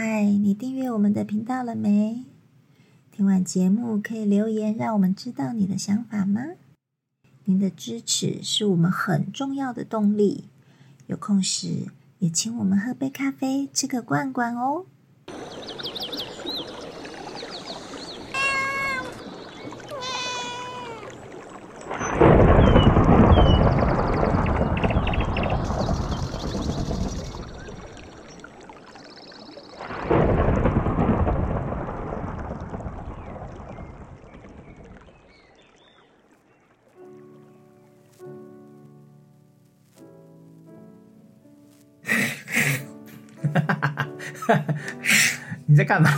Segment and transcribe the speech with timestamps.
[0.00, 2.24] 嗨，你订阅我们的频道了没？
[3.10, 6.40] 听完节目可以留言，让我们知道你的想法吗？
[7.46, 10.44] 您的支持是我们很重要的动力。
[11.08, 11.88] 有空时
[12.20, 14.86] 也请我们喝杯咖啡，吃个罐罐哦。
[45.66, 46.10] 你在干嘛？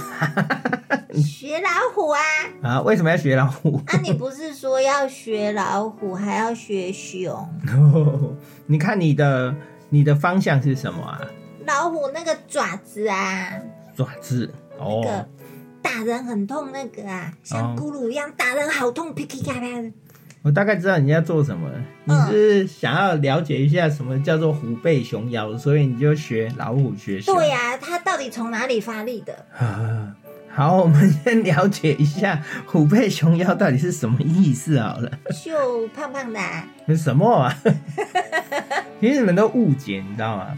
[1.24, 2.20] 学老虎啊！
[2.62, 3.80] 啊，为什么要学老虎？
[3.86, 7.48] 啊，你不是说要学老虎，还要学熊？
[8.66, 9.54] 你看你的
[9.88, 11.20] 你的方向是什么啊？
[11.66, 13.52] 老虎那个爪子啊，
[13.96, 15.28] 爪子那哦个，
[15.82, 19.92] 打人很痛那个啊，像咕噜一样打人好痛，噼噼啪啪的。
[20.42, 21.68] 我大概知道你要做什么。
[22.04, 27.34] 你嗯是想要了解一下什么叫做虎背熊腰，所以你就学老虎学熊。
[27.34, 29.34] 对呀、它到底从哪里发力的？
[29.58, 30.14] 啊，
[30.52, 35.10] 好，我们先了解一下虎背熊腰到底是什么意思好了。
[35.44, 37.54] 就胖胖的、啊，是什么啊？
[39.00, 40.48] 其实你们都误解，你知道吗？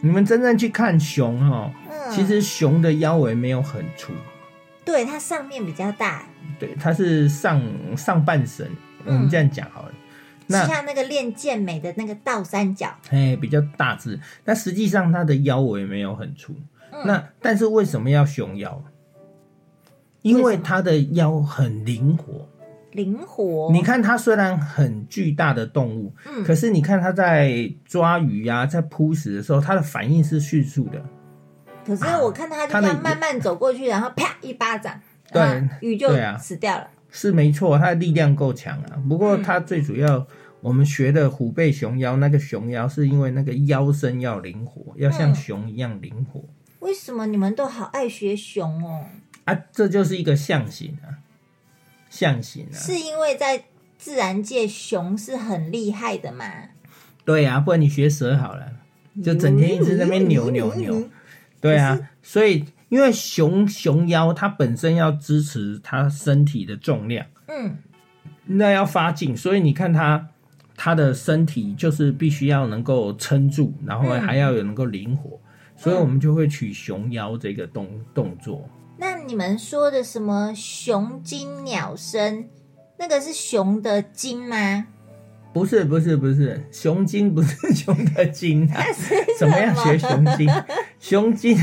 [0.00, 4.12] 你们真正去看熊哦，嗯，其实熊的腰围没有很粗，
[4.84, 6.22] 对它上面比较大，
[6.58, 7.60] 对，它是上
[7.96, 8.70] 上半身，
[9.08, 9.92] 我嗯们这样讲好了。
[10.46, 12.94] 那像那个练健美的那个倒三角。
[13.10, 16.52] 哎，比较大只，那实际上它的腰围没有很粗。
[16.92, 18.82] 嗯那但是为什么要熊腰？
[20.22, 22.48] 因为为什么它的腰很灵活。
[22.92, 31.04] 灵活，你看它虽然很巨大的动物，嗯可是你看它在抓鱼呀、在扑食的时候，它的反应是迅速的。
[31.86, 34.98] 可是我看它就这样慢慢走过去，然后啪一巴掌，
[35.30, 36.88] 对啊鱼就死掉了。
[37.10, 39.02] 是没错，它的力量够强啊。
[39.08, 40.26] 不过嗯它最主要，
[40.60, 46.44] 我们学的虎背熊腰，那个熊腰是因为那个腰身要灵活，要像嗯熊一样灵活、
[46.80, 49.06] 为什么你们都好爱学熊哦？
[49.44, 49.54] 啊。
[49.72, 51.18] 这就是一个象形啊，
[52.10, 52.76] 象形啊。
[52.76, 53.64] 是因为在
[53.96, 56.44] 自然界熊是很厉害的嘛？
[57.24, 58.72] 对啊，不然你学蛇好了，
[59.22, 61.08] 就整天一直在那边 扭扭扭。
[61.60, 67.26] 对啊，所以因为熊熊腰它本身要支持它身体的重量。
[67.46, 67.76] 嗯，
[68.46, 70.28] 那要发劲，所以你看它
[70.76, 75.40] 它的身体就是必须要能够撑住，然后嗯还要有能够灵活，
[75.76, 78.68] 所以我们就会取熊腰这个动动作。
[78.96, 82.46] 那你们说的什么熊精鸟声，
[82.98, 84.86] 那个是熊的精吗？
[85.52, 88.68] 不是不是不是，熊精不是 熊的精
[89.38, 90.48] 怎么样学熊精？
[91.00, 91.56] 熊精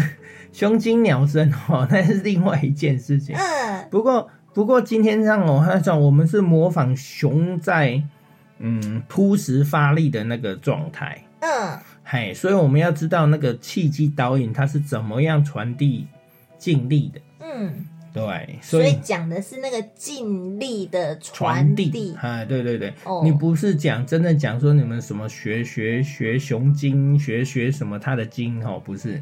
[0.55, 3.35] 熊精鸟声哦， 那是另外一件事情。
[3.35, 3.85] 嗯。
[3.91, 8.01] 不过不过今天让我，他讲我们是模仿熊在
[8.59, 11.21] 嗯扑食发力的那个状态。
[11.41, 16.07] 嗯，嘿，所以我们要知道那个气机导引它是怎么样传递
[16.57, 23.21] 劲力的，嗯，对，所以讲的是那个尽力的传传递，哎，对对对，哦。
[23.25, 29.21] 你不是讲真的讲说你们什么学学学熊精，学学什么它的精哦，不是。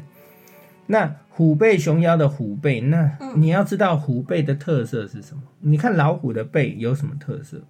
[0.86, 5.42] 那虎背熊腰的虎背，那嗯你要知道虎背的特色是什么？
[5.60, 7.60] 你看老虎的背有什么特色？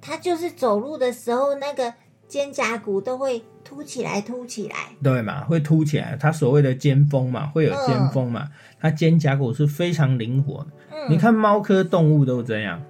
[0.00, 1.92] 它就是走路的时候那个
[2.26, 4.76] 肩胛骨都会凸起来，凸起来。
[5.02, 8.48] 对嘛，会凸起来，它所谓的尖峰嘛，会有尖峰嘛，
[8.80, 10.66] 它肩胛骨是非常灵活的。
[10.90, 12.82] 嗯，你看猫科动物都这样，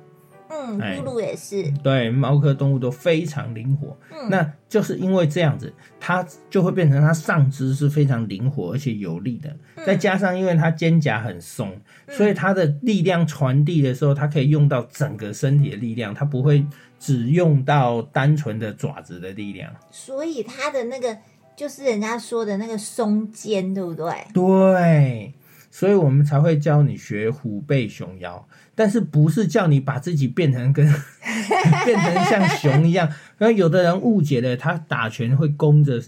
[0.52, 1.62] 嗯，哎咕噜也是。
[1.82, 3.96] 对，猫科动物都非常灵活。
[4.10, 11.74] 嗯，那就是因为这样子，它就会变成它上肢是非常灵活而且有力的，嗯再加上因为它肩胛很松，
[12.08, 16.64] 所以它的力量传递的时候，它可以用到整个身体的力量，它不会
[16.98, 19.72] 只用到单纯的爪子的力量。
[19.90, 21.16] 所以它的那个
[21.56, 24.12] 就是人家说的那个松肩，对不对？
[24.32, 25.34] 对，
[25.74, 30.86] 所以我们才会教你学虎背熊腰，但是不是叫你把自己变成跟
[31.86, 33.08] 变成像熊一样。
[33.38, 35.98] 然后有的人误解了，他打拳会弓着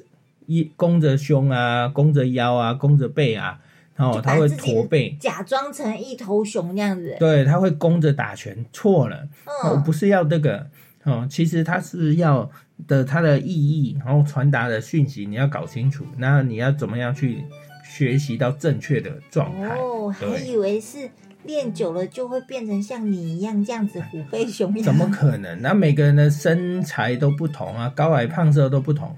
[0.44, 3.58] 一弓着胸啊，弓着腰啊，弓着背啊，
[3.96, 7.16] 然后他会驼背，假装成一头熊那样子。
[7.18, 9.26] 对，他会弓着打拳，错了，
[9.64, 10.68] 我嗯，不是要这个。
[11.04, 12.50] 哦，其实它是要
[12.86, 17.44] 的，它的意义，然后传达的讯息你要搞清楚，那你要怎么样去
[17.84, 19.76] 学习到正确的状态？
[19.76, 21.10] 哦，还以为是
[21.44, 24.82] 练久了就会变成像你一样这样子虎背熊腰。
[24.84, 25.60] 怎么可能？
[25.60, 29.14] 那每个人的身材都不同啊，高矮胖瘦都不同。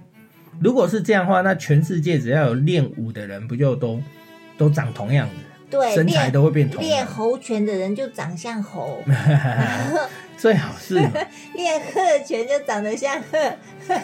[0.59, 4.03] 如果是这样的话，那全世界只要有练武的人，不就都
[4.59, 5.35] 都长同样子？
[5.71, 7.05] 对身材练都会变同练。
[7.05, 9.03] 猴拳的人就长相猴，
[10.37, 10.95] 最好是
[11.55, 13.39] 练鹤拳就长得像鹤。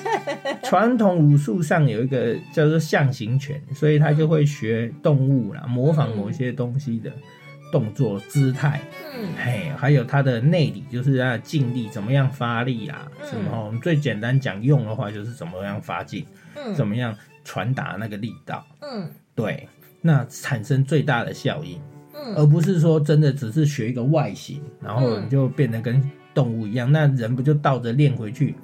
[0.62, 7.10] 传统武术上有一个叫做象形拳，所以他就会学动物啦，模仿某些东西的
[7.72, 8.80] 动作姿态。
[9.14, 13.10] 嗯嘿，还有它的内里，就是它的劲力怎么样发力啊？
[13.20, 13.66] 嗯什么？
[13.66, 16.24] 我们最简单讲用的话，就是怎么样发劲，
[16.74, 17.14] 怎嗯么样
[17.44, 19.68] 传达那个力道，嗯对，
[20.02, 21.80] 那产生最大的效应，
[22.12, 26.02] 嗯而嗯，不是说真的只是学一个外形，然后嗯你就变得跟
[26.34, 28.54] 动物一样，那人不就倒着练回去？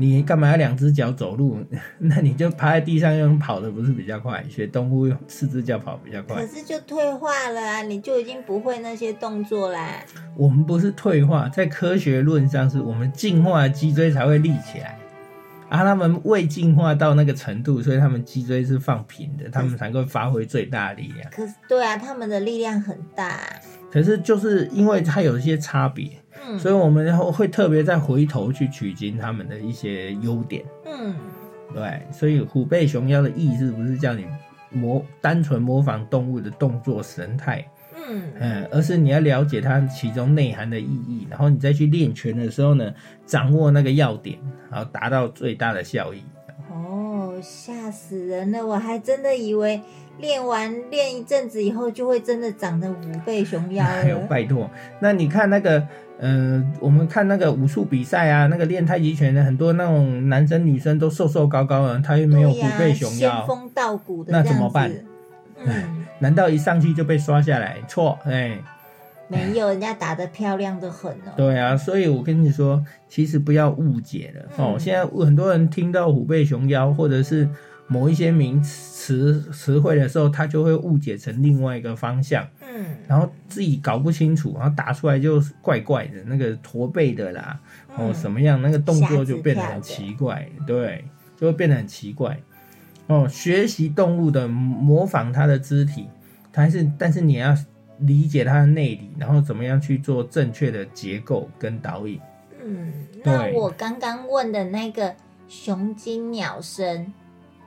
[0.00, 1.58] 你干嘛要两只脚走路？
[1.98, 4.44] 那你就趴在地上用跑的不是比较快？
[4.48, 6.46] 学动物用四只脚跑比较快可。
[6.46, 10.04] 是就退化了啊，你就已经不会那些动作啦。
[10.36, 14.97] 我们不是退化，在科学论上是我们进化的脊椎才会立起来，
[15.68, 21.30] 啊，他们未进化到那个程度，所以他们脊椎是放平的，他们才会发挥最大的力量。
[21.30, 23.40] 可是对啊，他们的力量很大。
[23.90, 26.10] 可是就是因为它有一些差别，
[26.46, 30.64] 嗯所以我们会特别再回头去取经他们的一些优点。
[30.84, 31.14] 嗯
[31.74, 34.26] 对，所以虎背熊腰的意思不是叫你
[34.70, 37.66] 模单纯模仿动物的动作神态，
[38.08, 42.92] 嗯嗯，而是你要了解它其中内涵的意义，然后你再去练拳的时候呢，
[43.26, 44.38] 掌握那个要点，
[44.70, 46.22] 然后达到最大的效益。
[46.70, 48.66] 哦，吓死人了！
[48.66, 49.80] 我还真的以为
[50.18, 54.26] 练完练一阵子以后就会真的长得虎背熊腰还有了。
[54.26, 54.68] 拜托，
[55.00, 55.86] 那你看那个，
[56.18, 65.04] 呃，我们看那个武术比赛啊，那个练太极拳的很多那种男生女生都瘦瘦高高的，他又没有虎背熊仙腰，风道骨的那怎么办子？
[65.64, 67.76] 嗯，难道一上去就被刷下来？
[67.88, 68.58] 错，哎，
[69.28, 71.32] 没有，人家打得漂亮的很哦。
[71.36, 74.74] 对啊，所以我跟你说，其实不要误解了、哦。
[74.74, 77.48] 嗯现在很多人听到虎背熊腰或者是
[77.86, 87.58] 某一些名词词汇的时候，他就会误解成另外一个方向，嗯然后自己搞不清楚，然后打出来就怪怪的，那个驼背的啦，
[87.96, 91.04] 哦嗯什么样，那个动作就变得很奇怪，对，
[91.36, 92.38] 就会变得很奇怪。
[93.08, 96.08] 哦，学习动物的模仿它的肢体，
[96.52, 97.56] 它是，但是你要
[97.98, 102.20] 理解它的内里，然后怎么样去做正确的结构跟导引。
[102.62, 102.92] 嗯，
[103.24, 105.14] 那我刚刚问的那个
[105.48, 107.12] 雄鸡鸟声，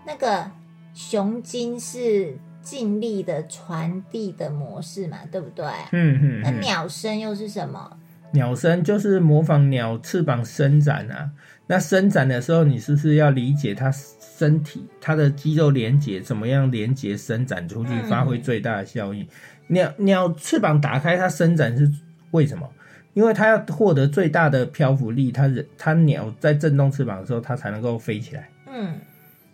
[0.06, 0.50] 那个
[0.94, 5.66] 雄鸡是尽力的传递的模式嘛，对不对？
[5.92, 7.98] 嗯嗯那嗯，鸟声又是什么？
[8.32, 11.30] 鸟声就是模仿鸟翅膀伸展啊。
[11.68, 19.28] 那伸展的时候，你是不是要理解它身体它的肌肉连接怎么样连接伸展出去，嗯发挥最大的效益？
[19.68, 21.90] 鸟鸟翅膀打开，它伸展是
[22.32, 22.70] 为什么？
[23.14, 28.50] 因为它要获得最大的漂浮力，它人它鸟在震动翅膀的时候，它才能够飞起来。
[28.68, 28.94] 嗯，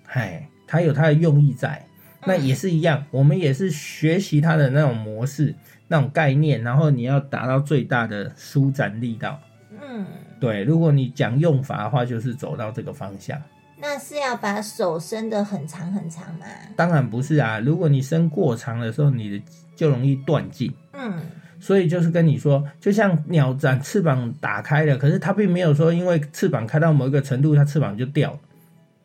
[0.05, 1.86] 嗨，它有它的用意在。
[2.27, 5.55] 那也是一样，我们也是学习它的那种模式、
[5.87, 9.39] 那种概念，然后你要达到最大的舒展力道。
[9.81, 10.05] 嗯，
[10.39, 13.41] 对，如果你讲用法的话，就是走到这个方向。
[13.79, 16.45] 那是要把手伸得很长很长吗？
[16.75, 19.41] 当然不是啊，如果你伸过长的时候，你的
[19.75, 20.73] 就容易断劲。
[20.93, 21.13] 嗯
[21.59, 28.39] 所以就是跟你说，就像鸟展翅膀打开了，可是它并没有说因为翅膀开到某一个程度，它翅膀就掉了，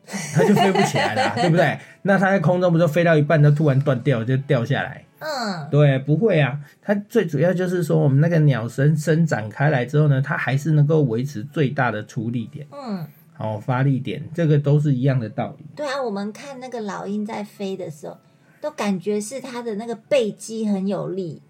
[0.05, 1.77] 它就飞不起来了啊， 对不对？
[2.01, 5.05] 那它在空中不就飞到一半，它突然断掉就掉下来？
[5.19, 15.65] 嗯对，不会啊，它最主要就是说，我们那个鸟身伸展开来之后呢，它还是能够维持最大的出力点，嗯，好、发力点，这个都是一样的道理。
[15.75, 18.17] 对啊，我们看那个老鹰在飞的时候，
[18.59, 21.41] 都感觉是它的那个背肌很有力。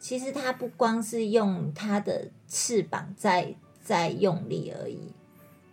[0.00, 5.12] 其实它不光是用它的翅膀在在用力而已。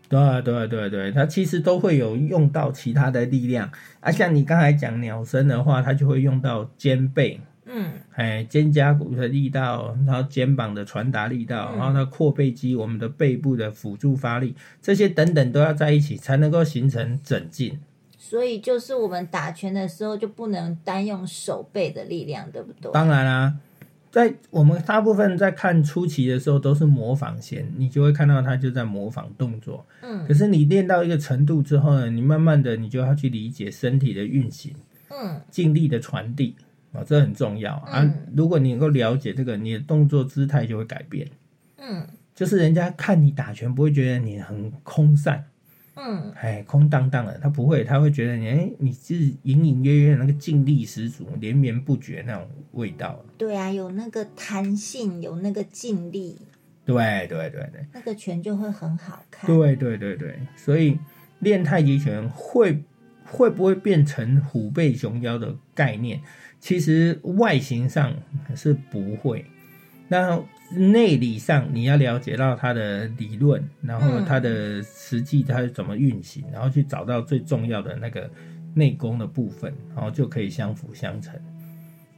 [0.10, 17.80] 对啊对啊对啊对啊，它其实都会有用到其他的力量啊，像你刚才讲鸟身的话，它就会用到肩背，嗯哎，肩胛骨的力道，然后肩膀的传达力道，嗯然后它阔背肌，我们的背部的辅助发力，这些等等都要在一起，才能够形成整劲。
[18.18, 22.92] 所以就是我们打拳的时候就不能单用手背的力量，对不对？
[22.92, 23.54] 当然啦、
[24.18, 29.86] 在我们大部分在看初期的时候都是模仿先，你就会看到他就在模仿动作。
[30.02, 34.74] 嗯可是你练到一个程度之后呢，你慢慢的你就要去理解身体的运行、
[35.12, 36.56] 嗯劲力的传递
[36.94, 38.12] 啊、这很重要啊嗯。
[38.36, 41.28] 如果你能够了解这个，你的动作姿态就会改变。
[41.78, 45.44] 嗯就是人家看你打拳不会觉得你很空散，
[45.98, 53.24] 嗯哎，空荡荡的，他不会，他会觉得你，哎，你是隐隐约约那个劲力十足、连绵不绝那种味道。
[53.38, 56.38] 对啊，有那个弹性，有那个劲力，
[56.86, 57.86] 对对对对。
[57.94, 59.48] 那个拳就会很好看。
[59.48, 60.98] 对对对对，所以
[61.40, 62.84] 练太极拳会
[63.26, 66.22] 会不会变成虎背熊腰的概念？
[66.60, 68.16] 其实外形上
[68.56, 69.46] 是不会。
[70.08, 78.30] 那内理上你要了解到它的理论，然后它的实际它是怎么运行，然后去找到最重要的那个
[78.74, 81.34] 内功的部分，然后就可以相辅相成。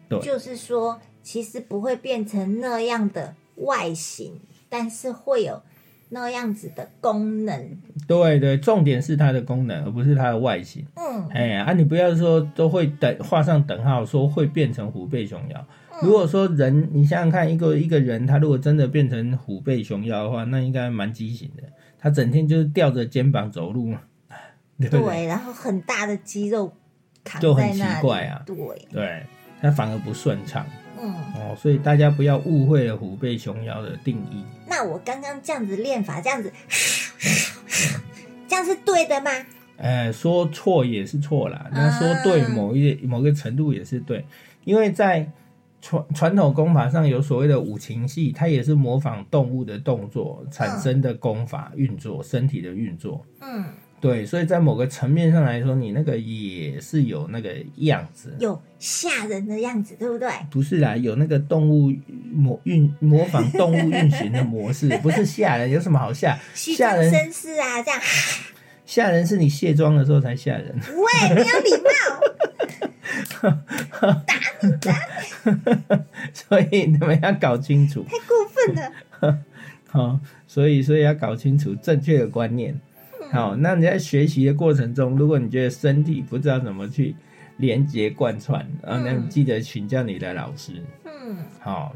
[0.08, 5.62] 对，就是说，其实不会变成那样的外形，但是会有
[6.10, 7.78] 那样子的功能。
[8.08, 10.84] 对对，重点是它的功能，而不是它的外形。
[10.96, 15.68] 嗯，哎啊，你不要说都会等画上等号，说会变成虎背熊腰。
[16.02, 21.64] 如果说人，你想想看，一个一个人，他如果真的变成虎背熊腰的话，那应该蛮畸形的。
[22.00, 24.02] 他整天就是吊着肩膀走路嘛，
[24.80, 24.90] 对。
[24.90, 25.02] 不对？
[25.02, 26.74] 对，然后很大的肌肉
[27.24, 28.42] 扛就很奇怪啊。
[28.46, 28.56] 对，
[28.92, 29.24] 对，
[29.62, 30.66] 他反而不顺畅。
[31.02, 34.44] 嗯，哦，所以大家不要误会了虎背熊腰的定义。
[34.68, 36.52] 那我刚刚这样子练法，这样子，
[38.48, 39.32] 这样是对的吗？
[39.78, 44.26] 呃，说错也是错啦，那说对某一某个程度也是对，
[44.66, 45.32] 因为在
[45.82, 53.26] 传传统功法上有所谓的五禽戏，它也是模仿动物的动作产生的功法运作，身体的运作。
[53.42, 53.66] 嗯，
[54.02, 60.30] 对，所以在某个层面上来说，你那个也是有那个样子，有吓人的样子，对不对？
[60.52, 61.94] 不是啦，有那个动物
[62.32, 66.38] 模运模仿动物运行的模式， 不是吓人，有什么好吓？
[66.54, 68.02] 吓人绅士啊，这样，
[68.86, 70.76] 吓人是你卸妆的时候才吓人。
[70.76, 71.90] 喂，你有礼貌，
[76.34, 79.40] 所以你们要搞清楚，太过分了。
[79.88, 82.80] 好、所以所以要搞清楚正确的观念。
[83.32, 87.16] 好，那你在学习的过程中，如果你觉得身体不知道怎么去
[87.58, 90.74] 连接贯穿，啊，那你记得请教你的老师。
[91.06, 91.96] 嗯，好、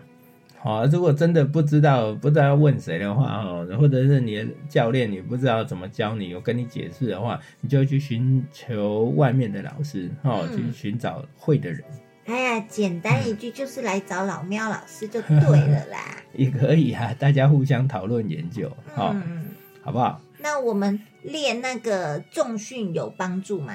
[0.64, 11.84] 好，如果真的不知道不知道要问谁的话，哦，或者是你的教练你不知道怎么教你，有跟你解释的话，你就去寻求外面的老师，哦，嗯去寻找会的人
[12.26, 15.98] 哎呀，简单一句就是来找老喵老师就 对了啦。
[16.34, 19.48] 也可以啊，大家互相讨论研究，好、嗯，
[19.82, 20.22] 好不好？
[20.40, 23.74] 那我们练那个重训有帮助吗？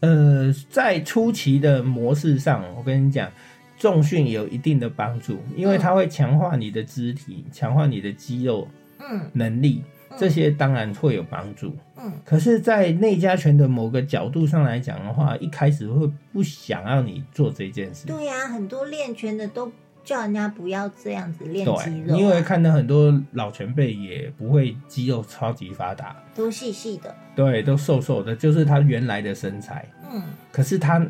[0.00, 3.30] 呃，在初期的模式上，我跟你讲，
[3.78, 8.66] 重训有一定的帮助，因为它会强化你的肢体，强化你的肌肉
[8.98, 9.82] 嗯能力，
[10.16, 11.76] 这些当然会有帮助。
[11.98, 18.06] 嗯可是，在内家拳的某个角度上来讲的话，一开始会不想要你做这件事。
[18.06, 19.70] 对呀、很多练拳的都
[20.04, 27.14] 叫人家不要这样子练肌对，肉、啊，你也会看到很多老前辈也不会肌肉超级发达，都细细的。
[27.34, 29.86] 对，都瘦瘦的，就是他原来的身材。
[30.12, 31.04] 嗯可是他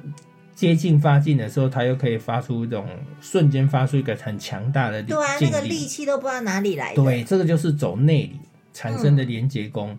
[0.56, 2.86] 接近发劲的时候，他又可以发出一种
[3.20, 5.38] 瞬间发出一个很强大的力对啊。
[5.40, 7.04] 那个力气都不知道哪里来的。
[7.04, 8.40] 对，这个就是走内里
[8.72, 9.96] 产生的连接功，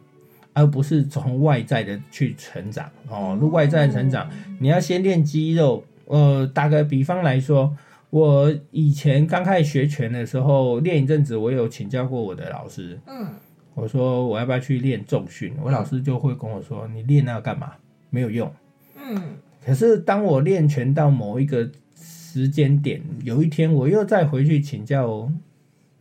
[0.53, 3.37] 而不是从外在的去成长哦。
[3.39, 4.27] 如外在的成长，
[4.59, 5.85] 你要先练肌肉。
[6.05, 7.77] 呃，打个比方来说，
[8.09, 13.27] 我以前刚开始学拳的时候，练一阵子，我有请教过我的老师，嗯
[13.75, 17.73] 我说我要不要去练重训，我老师就会跟我说，你练那个干嘛？
[18.09, 18.51] 没有用。
[18.97, 19.21] 嗯
[19.67, 25.29] 可是当我练拳到某一个时间点，有一天我又再回去请教，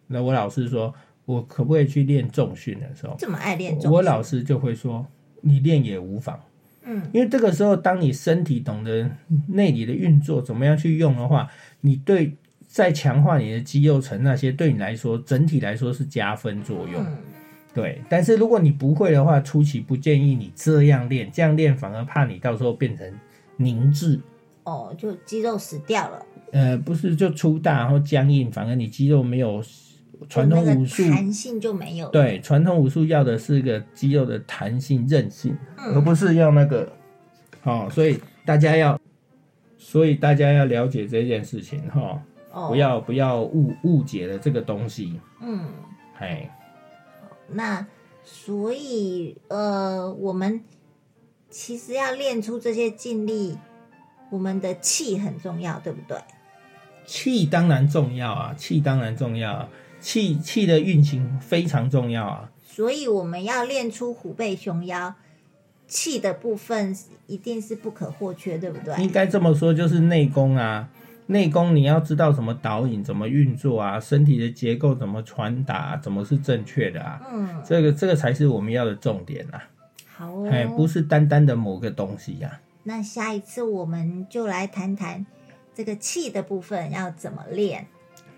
[0.06, 0.94] 那我老师说
[1.25, 5.04] 我可不可以去练重训的时候，这么爱练重训，我老师就会说
[5.40, 6.38] 你练也无妨，
[6.85, 7.02] 嗯。
[7.12, 9.11] 因为这个时候当你身体懂得
[9.49, 11.49] 内里的运作怎么样去用的话，
[11.80, 12.37] 你对
[12.68, 17.02] 再强化你的肌肉层那些对你来说整体来说是加分作用。
[17.02, 17.16] 嗯。
[17.75, 23.12] 对，但是如果你不会的话，初期不建议你这样练，这样练反而怕你到时候变成
[23.56, 24.20] 凝滞，
[24.64, 29.62] 哦，就肌肉死掉了，呃，不是就粗大然后僵硬，反而你肌肉没有
[30.28, 31.02] 传统武术。
[31.10, 32.08] 弹性就没有。
[32.10, 36.90] 对，传统武术要的是个肌肉的弹性、韧性，而嗯不是要那个。
[37.64, 39.00] 哦，所以大家要，
[39.76, 42.22] 所以大家要了解这件事情哈、
[42.52, 45.20] 哦，不要不要误误解了这个东西。
[45.42, 45.66] 嗯。
[46.18, 46.48] 哎，
[47.48, 47.86] 那
[48.22, 50.60] 所以呃，我们
[51.58, 53.56] 其实要练出这些劲力，
[54.28, 56.18] 我们的气很重要，对不对？
[57.06, 62.50] 气当然重要啊，气当然重要啊，气气的运行非常重要啊。
[62.62, 65.14] 所以我们要练出虎背熊腰，
[65.88, 66.94] 气的部分
[67.26, 69.02] 一定是不可或缺，对不对？
[69.02, 70.90] 应该这么说，就是内功啊。
[71.28, 79.64] 内功你要知道怎么导引、怎么运作啊，身体的结构怎么传达、怎么是正确的啊，嗯，这个这个才是我们要的重点啊。
[80.16, 80.49] 好哦。
[80.50, 85.26] 哎，不是单单的某个东西呀、那下一次我们就来谈谈
[85.75, 87.87] 这个气的部分要怎么练。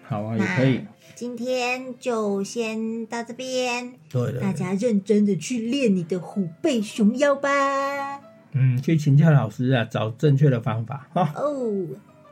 [0.03, 0.85] 好啊，也可以。
[1.15, 8.21] 今天就先到这边，对的，大家认真的去练你的虎背熊腰吧。
[8.53, 11.33] 嗯，去请教老师啊，找正确的方法哈。
[11.35, 11.87] 哦，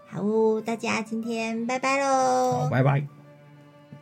[0.07, 2.71] 好哦，大家今天拜拜喽好，喽。
[2.71, 3.16] 拜拜。